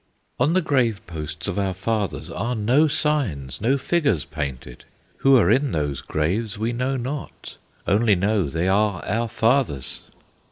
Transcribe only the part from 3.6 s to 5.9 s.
no figures painted; Who are in